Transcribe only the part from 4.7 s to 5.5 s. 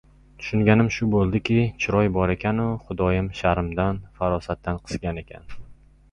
qisgan ekan!